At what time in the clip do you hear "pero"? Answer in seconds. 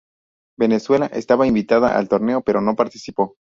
2.41-2.59